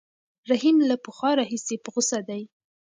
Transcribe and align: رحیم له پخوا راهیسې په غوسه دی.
رحیم 0.49 0.77
له 0.89 0.95
پخوا 1.05 1.31
راهیسې 1.39 1.75
په 1.83 1.89
غوسه 1.93 2.19
دی. 2.29 2.41